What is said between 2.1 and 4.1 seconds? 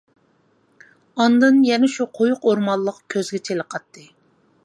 قويۇق ئورمانلىق كۆزگە چېلىقاتتى.